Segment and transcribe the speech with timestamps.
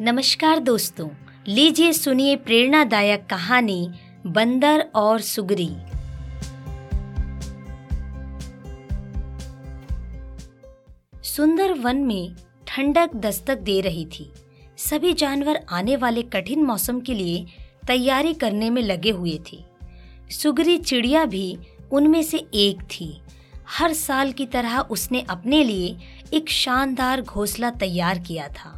[0.00, 1.08] नमस्कार दोस्तों,
[1.48, 3.90] लीजिए सुनिए प्रेरणादायक कहानी
[4.26, 5.68] बंदर और सुगरी।
[11.22, 12.34] सुंदर वन में
[12.66, 14.32] ठंडक दस्तक दे रही थी।
[14.76, 17.46] सभी जानवर आने वाले कठिन मौसम के लिए
[17.86, 19.64] तैयारी करने में लगे हुए थे।
[20.30, 21.58] सुगरी चिड़िया भी
[21.92, 23.20] उनमें से एक थी।
[23.68, 25.96] हर साल की तरह उसने अपने लिए
[26.34, 28.77] एक शानदार घोंसला तैयार किया था।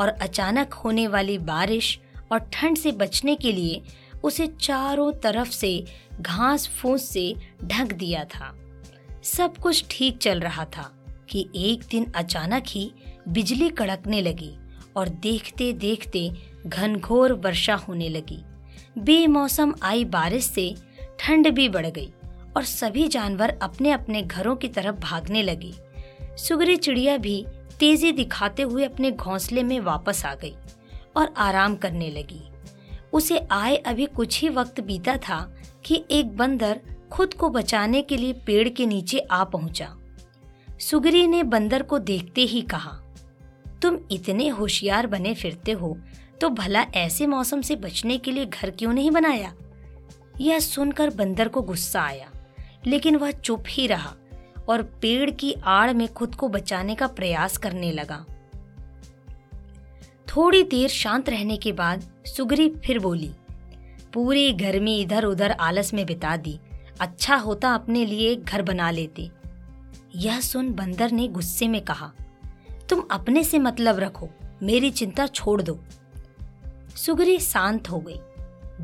[0.00, 1.98] और अचानक होने वाली बारिश
[2.32, 3.82] और ठंड से बचने के लिए
[4.24, 5.84] उसे चारों तरफ़ से
[6.20, 7.34] घास फूस से
[7.64, 8.54] ढक दिया था।
[9.24, 10.90] सब कुछ ठीक चल रहा था
[11.30, 12.90] कि एक दिन अचानक ही
[13.28, 14.56] बिजली कड़कने लगी
[14.96, 16.30] और देखते देखते
[16.66, 18.42] घनघोर वर्षा होने लगी।
[18.98, 20.74] बेमौसम आई बारिश से
[21.18, 22.12] ठंड भी बढ़ गई
[22.56, 25.72] और सभी जानवर अपने अपने घरों की तरफ़ भागने लगे।
[26.36, 27.44] सुगरी चिड़िया भी
[27.80, 30.54] तेज़ी दिखाते हुए अपने घोंसले में वापस आ गई
[31.16, 32.42] और आराम करने लगी।
[33.12, 35.40] उसे आए अभी कुछ ही वक्त बीता था
[35.84, 36.80] कि एक बंदर
[37.12, 39.96] खुद को बचाने के लिए पेड़ के नीचे आ पहुँचा।
[40.80, 42.98] सुगरी ने बंदर को देखते ही कहा,
[43.82, 45.96] तुम इतने होशियार बने फिरते हो
[46.40, 49.52] तो भला ऐसे मौसम से बचने के लिए घर क्यों नहीं बनाया?
[50.40, 52.30] यह सुनकर बंदर को गुस्सा आया,
[52.86, 54.14] लेकिन वह चुप ही रहा।
[54.68, 58.24] और पेड़ की आड़ में खुद को बचाने का प्रयास करने लगा।
[60.28, 63.30] थोड़ी देर शांत रहने के बाद सुगरी फिर बोली,
[64.14, 66.58] पूरी गर्मी इधर उधर आलस में बिता दी।
[67.00, 69.30] अच्छा होता अपने लिए घर बना लेते।
[70.16, 72.12] यह सुन बंदर ने गुस्से में कहा,
[72.88, 74.28] तुम अपने से मतलब रखो,
[74.62, 75.78] मेरी चिंता छोड़ दो।
[76.96, 78.20] सुगरी शांत हो गई।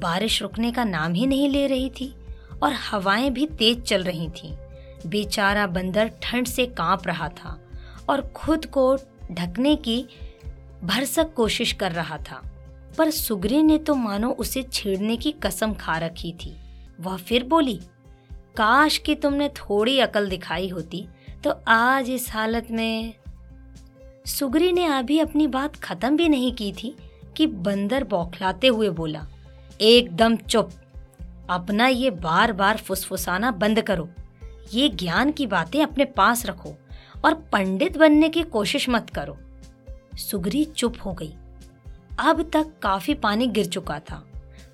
[0.00, 2.14] बारिश रुकने का नाम ही नहीं ले रही थी
[2.62, 4.52] और हवाएँ भी तेज चल रही थीं।
[5.06, 7.58] बेचारा बंदर ठंड से काँप रहा था
[8.08, 8.96] और खुद को
[9.32, 10.04] ढकने की
[10.84, 12.42] भरसक कोशिश कर रहा था।
[12.98, 16.54] पर सुगरी ने तो मानो उसे छेड़ने की कसम खा रखी थी।
[17.00, 17.80] वह फिर बोली,
[18.56, 21.06] काश कि तुमने थोड़ी अकल दिखाई होती
[21.44, 23.14] तो आज इस हालत में
[24.26, 26.94] सुगरी ने अभी अपनी बात खत्म भी नहीं की थी
[27.36, 29.26] कि बंदर बौखलाते हुए बोला,
[29.80, 30.70] एकदम चुप,
[31.50, 34.08] अपना ये बार बार फुसफुसाना बंद करो।
[34.74, 36.74] ये ज्ञान की बातें अपने पास रखो
[37.24, 39.38] और पंडित बनने की कोशिश मत करो।
[40.18, 41.34] सुगरी चुप हो गई।
[42.18, 44.26] अब तक काफ़ी पानी गिर चुका था।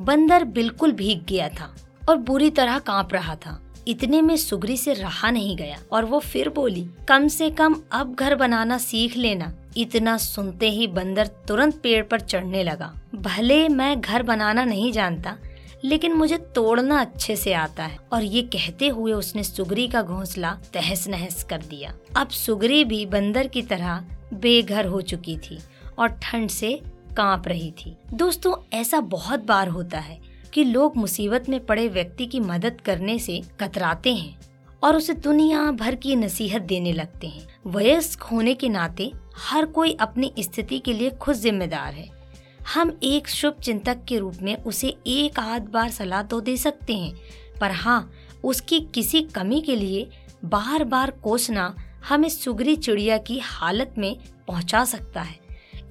[0.00, 1.74] बंदर बिल्कुल भीग गया था
[2.08, 6.18] और बुरी तरह काँप रहा था। इतने में सुगरी से रहा नहीं गया और वो
[6.18, 11.80] फिर बोली, कम से कम अब घर बनाना सीख लेना। इतना सुनते ही बंदर तुरंत
[11.82, 15.38] पेड़ पर चढ़ने लगा। भले मैं घर बनाना नहीं जानता
[15.84, 20.58] लेकिन मुझे तोड़ना अच्छे से आता है। और ये कहते हुए उसने सुगरी का घोंसला
[20.72, 24.04] तहस नहस कर दिया। अब सुगरी भी बंदर की तरह
[24.34, 25.58] बेघर हो चुकी थी
[25.98, 26.80] और ठंड से
[27.16, 30.20] काँप रही थी। दोस्तों, ऐसा बहुत बार होता है
[30.52, 34.38] कि लोग मुसीबत में पड़े व्यक्ति की मदद करने से कतराते हैं
[34.82, 39.96] और उसे दुनिया भर की नसीहत देने लगते हैं। वयस्क होने के नाते हर कोई
[40.00, 42.21] अपनी स्थिति के लिए खुद जिम्मेदार है।
[42.66, 46.96] हम एक शुभ चिंतक के रूप में उसे एक आध बार सलाह तो दे सकते
[46.96, 47.14] हैं,
[47.60, 48.10] पर हाँ
[48.44, 50.08] उसकी किसी कमी के लिए
[50.44, 51.74] बार बार कोसना
[52.08, 54.16] हमें सुगरी चिड़िया की हालत में
[54.48, 55.38] पहुँचा सकता है।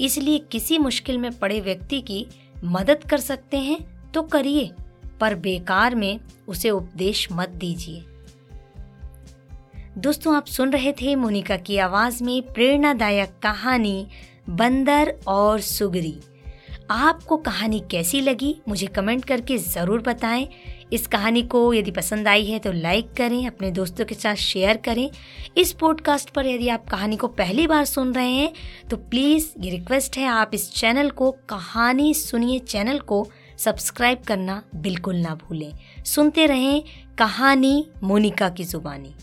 [0.02, 2.26] इसलिए किसी मुश्किल में पड़े व्यक्ति की
[2.66, 3.80] मदद कर सकते हैं
[4.12, 4.70] तो करिए,
[5.20, 8.04] पर बेकार में उसे उपदेश मत दीजिए।
[9.98, 14.08] दोस्तों, आप सुन रहे थे मोनिका की आवाज़ में प्रेरणादायक कहानी,
[14.50, 16.20] बंदर और सुगरी।
[16.92, 20.48] आपको कहानी कैसी लगी, मुझे कमेंट करके ज़रूर बताएँ।
[20.94, 24.78] इस कहानी को यदि पसंद आई है तो लाइक करें, अपने दोस्तों के साथ शेयर
[24.78, 25.10] करें।
[25.58, 28.52] इस पॉडकास्ट पर यदि आप कहानी को पहली बार सुन रहे हैं
[28.90, 33.26] तो प्लीज़ ये रिक्वेस्ट है, आप इस चैनल को, कहानी सुनिए चैनल को
[33.60, 35.74] सब्सक्राइब करना बिल्कुल ना भूलें।
[36.06, 36.84] सुनते रहें
[37.18, 39.14] कहानी मोनिका की जुबानी।